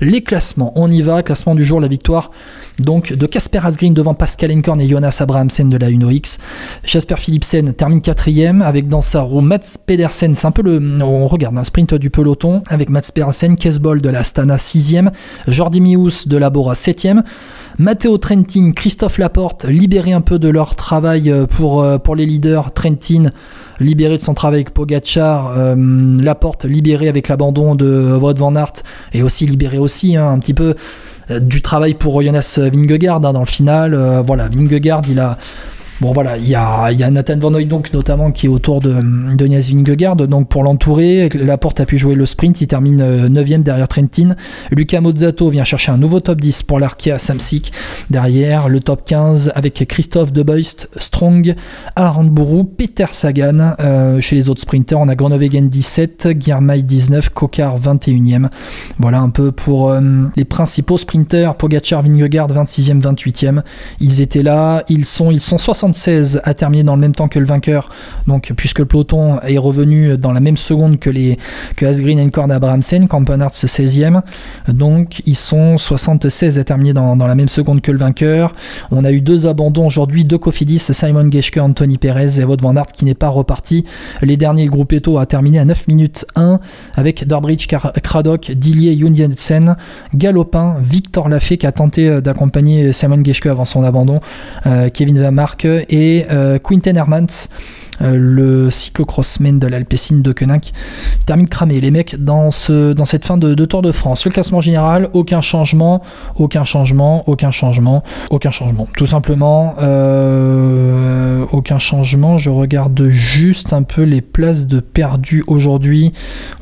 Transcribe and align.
les 0.00 0.22
classements. 0.22 0.72
On 0.76 0.90
y 0.90 1.02
va, 1.02 1.22
classement 1.22 1.54
du 1.54 1.64
jour, 1.64 1.80
la 1.80 1.88
victoire 1.88 2.30
donc 2.78 3.12
de 3.12 3.26
Casper 3.26 3.60
Asgreen 3.64 3.94
devant 3.94 4.14
Pascal 4.14 4.52
Enkorn 4.52 4.80
et 4.80 4.88
Jonas 4.88 5.18
Abrahamsen 5.20 5.70
de 5.70 5.76
la 5.76 5.88
Uno 5.88 6.10
X. 6.10 6.38
Jasper 6.84 7.16
Philipsen 7.16 7.72
termine 7.72 8.02
quatrième 8.02 8.62
avec 8.62 8.88
dans 8.88 9.00
sa 9.00 9.22
roue 9.22 9.40
Mats 9.40 9.78
Pedersen, 9.86 10.34
c'est 10.34 10.46
un 10.46 10.50
peu 10.50 10.62
le, 10.62 11.02
on 11.02 11.26
regarde 11.26 11.58
un 11.58 11.64
sprint 11.64 11.94
du 11.94 12.10
peloton 12.10 12.62
avec 12.68 12.90
Mats 12.90 13.10
Pedersen, 13.14 13.56
Kesbol 13.56 14.00
de 14.00 14.08
la 14.10 14.24
Stana 14.24 14.56
6ème, 14.56 15.10
Jordi 15.46 15.80
Mius 15.80 16.28
de 16.28 16.36
la 16.36 16.50
Bora 16.50 16.74
7ème. 16.74 17.22
Matteo 17.78 18.16
Trentin, 18.16 18.72
Christophe 18.72 19.18
Laporte, 19.18 19.66
libérés 19.66 20.14
un 20.14 20.22
peu 20.22 20.38
de 20.38 20.48
leur 20.48 20.76
travail 20.76 21.30
euh, 21.30 21.44
pour, 21.44 21.82
euh, 21.82 21.98
pour 21.98 22.16
les 22.16 22.24
leaders. 22.24 22.72
Trentin, 22.72 23.30
libéré 23.80 24.16
de 24.16 24.22
son 24.22 24.32
travail 24.32 24.60
avec 24.60 24.72
Pogachar. 24.72 25.52
Euh, 25.58 25.76
Laporte, 26.22 26.64
libéré 26.64 27.06
avec 27.06 27.28
l'abandon 27.28 27.74
de 27.74 28.16
Wout 28.18 28.38
van 28.38 28.56
Aert. 28.56 28.72
Et 29.12 29.22
aussi 29.22 29.46
libéré 29.46 29.76
aussi, 29.76 30.16
hein, 30.16 30.26
un 30.26 30.38
petit 30.38 30.54
peu 30.54 30.74
du 31.40 31.60
travail 31.60 31.94
pour 31.94 32.22
Jonas 32.22 32.58
Vingegaard 32.58 33.16
hein, 33.16 33.32
dans 33.32 33.40
le 33.40 33.46
final. 33.46 34.22
voilà, 34.24 34.48
Vingegaard, 34.48 35.02
il 35.10 35.18
a 35.18 35.36
Bon 36.02 36.12
voilà, 36.12 36.36
il 36.36 36.46
y 36.46 36.54
a, 36.54 37.10
Nathan 37.10 37.38
Van 37.38 37.50
donc 37.50 37.90
notamment 37.94 38.30
qui 38.30 38.46
est 38.46 38.48
autour 38.50 38.80
de, 38.80 38.94
de 39.34 39.46
Nias 39.46 39.70
donc 40.28 40.48
pour 40.48 40.62
l'entourer, 40.62 41.30
Laporte 41.30 41.80
a 41.80 41.86
pu 41.86 41.96
jouer 41.96 42.14
le 42.14 42.26
sprint, 42.26 42.60
il 42.60 42.66
termine 42.66 43.28
9ème 43.28 43.60
euh, 43.60 43.62
derrière 43.62 43.88
Trentin. 43.88 44.36
Lucas 44.70 45.00
Mozzato 45.00 45.48
vient 45.48 45.64
chercher 45.64 45.92
un 45.92 45.96
nouveau 45.96 46.20
top 46.20 46.40
10 46.40 46.64
pour 46.64 46.78
l'Arkea 46.78 47.18
Samsic. 47.18 47.72
Derrière, 48.10 48.68
le 48.68 48.80
top 48.80 49.04
15 49.06 49.52
avec 49.54 49.86
Christophe 49.88 50.32
Debeust, 50.32 50.90
Strong, 50.98 51.54
Arandbourou, 51.94 52.64
Peter 52.64 53.06
Sagan. 53.12 53.74
Euh, 53.80 54.20
chez 54.20 54.36
les 54.36 54.50
autres 54.50 54.60
sprinters, 54.60 54.98
on 54.98 55.08
a 55.08 55.14
Groenewegen 55.14 55.68
17, 55.68 56.28
Guillermay 56.28 56.82
19, 56.82 57.30
Kokar 57.30 57.80
21ème. 57.80 58.48
Voilà 58.98 59.20
un 59.20 59.30
peu 59.30 59.50
pour 59.50 59.90
euh, 59.90 60.00
les 60.36 60.44
principaux 60.44 60.98
sprinters, 60.98 61.54
Pogachar, 61.54 62.02
Vingegaard 62.02 62.48
26e, 62.48 63.00
28e. 63.00 63.62
Ils 64.00 64.20
étaient 64.20 64.42
là, 64.42 64.84
ils 64.90 65.06
sont, 65.06 65.30
ils 65.30 65.40
sont 65.40 65.58
60 65.58 65.85
76 65.94 66.40
a 66.42 66.54
terminé 66.54 66.82
dans 66.82 66.94
le 66.94 67.00
même 67.00 67.14
temps 67.14 67.28
que 67.28 67.38
le 67.38 67.44
vainqueur, 67.44 67.88
donc 68.26 68.52
puisque 68.56 68.80
le 68.80 68.86
peloton 68.86 69.38
est 69.40 69.58
revenu 69.58 70.16
dans 70.16 70.32
la 70.32 70.40
même 70.40 70.56
seconde 70.56 70.98
que 70.98 71.10
les 71.10 71.38
que 71.76 71.86
Asgreen, 71.86 72.18
Encorn 72.18 72.50
et 72.50 72.54
Abrahamsen, 72.54 73.06
Campenarts 73.06 73.52
16e, 73.52 74.22
donc 74.68 75.22
ils 75.26 75.36
sont 75.36 75.78
76 75.78 76.58
à 76.58 76.64
terminer 76.64 76.92
dans, 76.92 77.14
la 77.16 77.34
même 77.34 77.48
seconde 77.48 77.82
que 77.82 77.92
le 77.92 77.98
vainqueur. 77.98 78.54
On 78.90 79.04
a 79.04 79.12
eu 79.12 79.20
deux 79.20 79.46
abandons 79.46 79.86
aujourd'hui, 79.86 80.24
deux 80.24 80.38
Cofidis, 80.38 80.78
Simon 80.78 81.30
Geschke, 81.30 81.58
Anthony 81.58 81.98
Perez 81.98 82.40
et 82.40 82.44
Wout 82.44 82.56
van 82.60 82.76
Aert 82.76 82.86
qui 82.86 83.04
n'est 83.04 83.14
pas 83.14 83.28
reparti. 83.28 83.84
Les 84.22 84.36
derniers, 84.36 84.66
groupes 84.66 84.92
Eto 84.92 85.18
a 85.18 85.26
terminé 85.26 85.58
à 85.58 85.64
9 85.64 85.88
minutes 85.88 86.26
1 86.34 86.58
avec 86.94 87.26
Darbridge, 87.26 87.66
Craddock, 88.02 88.50
Dillier, 88.52 88.98
Jungensen, 88.98 89.76
Galopin, 90.14 90.76
Victor 90.80 91.28
Lafay 91.28 91.58
qui 91.58 91.66
a 91.66 91.72
tenté 91.72 92.20
d'accompagner 92.20 92.92
Simon 92.92 93.22
Geschke 93.24 93.46
avant 93.46 93.64
son 93.64 93.84
abandon, 93.84 94.20
euh, 94.66 94.88
Kevin 94.88 95.20
Van 95.20 95.32
Mark 95.32 95.66
et 95.88 96.26
euh, 96.30 96.58
Quinten 96.58 96.96
Hermans 96.96 97.48
euh, 98.02 98.16
le 98.16 98.70
cyclocrossman 98.70 99.58
de 99.58 99.66
l'Alpecin 99.66 100.16
de 100.16 100.32
Koenig 100.32 100.72
termine 101.24 101.48
cramé. 101.48 101.80
Les 101.80 101.90
mecs, 101.90 102.22
dans, 102.22 102.50
ce, 102.50 102.92
dans 102.92 103.04
cette 103.04 103.24
fin 103.24 103.36
de, 103.36 103.54
Tour 103.64 103.82
de 103.82 103.92
France, 103.92 104.24
le 104.24 104.30
classement 104.30 104.60
général, 104.60 105.08
aucun 105.12 105.40
changement, 105.40 106.02
aucun 106.36 106.64
changement, 106.64 107.28
aucun 107.28 107.50
changement, 107.50 108.04
aucun 108.30 108.50
changement. 108.50 108.86
Tout 108.96 109.06
simplement, 109.06 109.74
euh, 109.80 111.44
aucun 111.52 111.78
changement. 111.78 112.38
Je 112.38 112.50
regarde 112.50 113.08
juste 113.08 113.72
un 113.72 113.82
peu 113.82 114.02
les 114.02 114.20
places 114.20 114.66
de 114.66 114.80
perdu 114.80 115.42
aujourd'hui. 115.46 116.12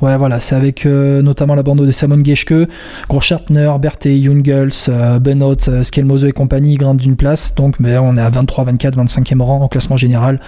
Ouais, 0.00 0.16
voilà, 0.16 0.40
c'est 0.40 0.54
avec 0.54 0.86
euh, 0.86 1.20
notamment 1.20 1.54
la 1.54 1.62
bande 1.62 1.84
de 1.84 1.92
Simon 1.92 2.22
Geschke, 2.24 2.54
Groschartner, 3.08 3.72
Berthe, 3.80 4.08
Jungels, 4.08 5.20
Benot, 5.20 5.82
Skelmose 5.82 6.24
et 6.24 6.32
compagnie 6.32 6.76
grimpent 6.76 7.00
d'une 7.00 7.16
place. 7.16 7.54
Donc, 7.54 7.80
mais 7.80 7.98
on 7.98 8.16
est 8.16 8.20
à 8.20 8.30
23, 8.30 8.64
24, 8.64 8.96
25e 8.96 9.42
rang 9.42 9.64
au 9.64 9.68
classement 9.68 9.96
général. 9.96 10.40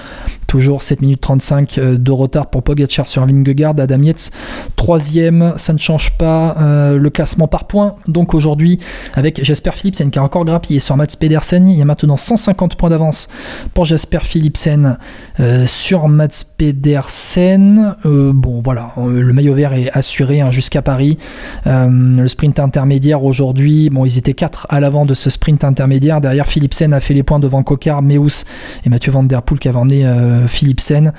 Toujours 0.47 0.82
7 0.82 1.03
minutes 1.03 1.20
35 1.20 1.78
euh, 1.78 1.98
de 1.98 2.10
retard 2.10 2.50
pour 2.50 2.62
Pogacar 2.62 3.09
sur 3.09 3.26
Vingegaard, 3.26 3.75
Adam 3.78 4.03
Yates 4.03 4.31
troisième, 4.76 5.54
ça 5.56 5.72
ne 5.72 5.78
change 5.78 6.12
pas 6.19 6.56
euh, 6.60 6.98
le 6.98 7.10
classement 7.10 7.48
par 7.48 7.65
points. 7.65 7.97
Donc 8.06 8.34
aujourd'hui, 8.34 8.78
avec 9.15 9.43
Jasper 9.43 9.72
Philipsen 9.72 10.10
qui 10.10 10.19
a 10.19 10.22
encore 10.22 10.44
grappillé 10.44 10.78
sur 10.78 10.97
Mats 10.97 11.06
Pedersen, 11.19 11.69
il 11.69 11.76
y 11.76 11.82
a 11.82 11.84
maintenant 11.84 12.16
150 12.16 12.76
points 12.76 12.91
d'avance 12.91 13.28
pour 13.75 13.87
Jasper 13.87 14.20
Philipsen 14.22 14.98
euh, 15.41 15.66
sur 15.66 16.06
Mats 16.09 16.44
Pedersen. 16.56 17.97
bon 18.04 18.60
voilà, 18.62 18.93
le 18.97 19.32
maillot 19.32 19.54
vert 19.54 19.72
est 19.72 19.91
assuré 19.93 20.41
hein, 20.41 20.50
jusqu'à 20.50 20.82
Paris. 20.82 21.19
le 21.65 22.28
sprint 22.28 22.60
intermédiaire 22.60 23.25
aujourd'hui, 23.25 23.91
bon 23.91 24.04
ils 24.04 24.19
étaient 24.19 24.34
4 24.34 24.69
à 24.70 24.78
l'avant 24.78 25.06
de 25.06 25.15
ce 25.15 25.31
sprint 25.31 25.65
intermédiaire. 25.65 26.20
Derrière 26.20 26.47
Philipsen 26.47 26.93
a 26.93 27.00
fait 27.00 27.15
les 27.15 27.22
points 27.22 27.41
devant 27.41 27.62
Kokar, 27.62 28.03
Meus 28.03 28.44
et 28.84 28.88
Mathieu 28.88 29.10
Van 29.10 29.25
Der 29.25 29.43
Poel 29.43 29.59
qui 29.59 29.69
avait 29.69 29.78
emmené 29.78 30.06
Philipsen. 30.47 31.12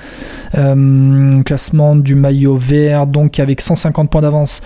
Euh, 0.56 1.42
classement 1.42 1.96
du 1.96 2.14
maillot 2.14 2.56
vert, 2.56 3.06
donc 3.06 3.38
avec 3.40 3.60
150 3.60 4.10
points 4.10 4.22
d'avance. 4.22 4.60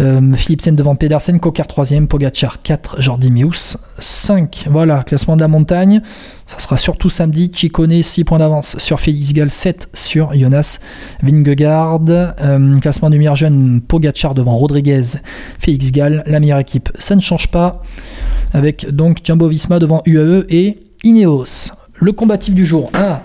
Euh, 0.00 0.32
Philipsen 0.34 0.74
devant 0.74 0.94
Pedersen, 0.94 1.38
Kokar 1.38 1.66
3ème, 1.66 2.06
Pogachar 2.06 2.62
4, 2.62 3.00
Jordi 3.00 3.30
Meus 3.30 3.76
5. 3.98 4.66
Voilà, 4.70 5.02
classement 5.04 5.36
de 5.36 5.42
la 5.42 5.48
montagne. 5.48 6.00
Ça 6.46 6.58
sera 6.58 6.76
surtout 6.76 7.10
samedi. 7.10 7.50
Chicone 7.54 8.02
6 8.02 8.24
points 8.24 8.38
d'avance 8.38 8.76
sur 8.78 9.00
Félix 9.00 9.32
Gall, 9.32 9.50
7 9.50 9.90
sur 9.94 10.32
Jonas 10.34 10.78
Vingegaard. 11.22 12.00
Euh, 12.08 12.78
classement 12.80 13.10
du 13.10 13.18
meilleur 13.18 13.36
jeune, 13.36 13.80
Pogachar 13.80 14.34
devant 14.34 14.56
Rodriguez, 14.56 15.02
Félix 15.58 15.92
Gall. 15.92 16.22
La 16.26 16.40
meilleure 16.40 16.58
équipe, 16.58 16.90
ça 16.98 17.14
ne 17.14 17.20
change 17.20 17.48
pas. 17.48 17.82
Avec 18.52 18.90
donc 18.90 19.18
Jumbo 19.24 19.48
Visma 19.48 19.78
devant 19.78 20.02
UAE 20.06 20.44
et 20.48 20.78
Ineos. 21.04 21.72
Le 21.94 22.12
combatif 22.12 22.54
du 22.54 22.66
jour. 22.66 22.90
Ah, 22.94 23.22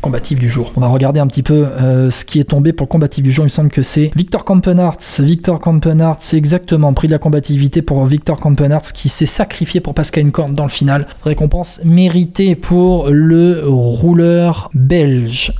combatif 0.00 0.38
du 0.38 0.48
jour. 0.48 0.72
On 0.76 0.80
va 0.80 0.88
regarder 0.88 1.20
un 1.20 1.26
petit 1.26 1.42
peu 1.42 1.66
euh, 1.66 2.10
ce 2.10 2.24
qui 2.24 2.40
est 2.40 2.44
tombé 2.44 2.72
pour 2.72 2.86
le 2.86 2.90
combatif 2.90 3.22
du 3.22 3.32
jour. 3.32 3.44
Il 3.44 3.46
me 3.46 3.50
semble 3.50 3.70
que 3.70 3.82
c'est 3.82 4.10
Victor 4.16 4.44
Kampenarts. 4.44 4.98
Victor 5.20 5.60
Kampenarts, 5.60 6.16
c'est 6.20 6.36
exactement 6.36 6.92
prix 6.94 7.08
de 7.08 7.12
la 7.12 7.18
combativité 7.18 7.82
pour 7.82 8.04
Victor 8.04 8.38
Kampenarts 8.38 8.92
qui 8.94 9.08
s'est 9.08 9.26
sacrifié 9.26 9.80
pour 9.80 9.94
Pascal 9.94 10.26
Encorn 10.26 10.54
dans 10.54 10.64
le 10.64 10.70
final. 10.70 11.06
Récompense 11.24 11.80
méritée 11.84 12.54
pour 12.54 13.08
le 13.10 13.62
rouleur 13.66 14.70
belge. 14.74 15.52